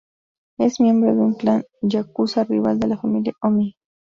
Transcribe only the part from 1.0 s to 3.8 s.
de un clan yakuza rival de la familia Ōmi.